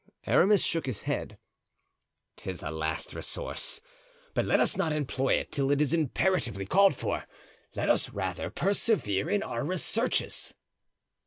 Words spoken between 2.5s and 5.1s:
a last resource, but let us not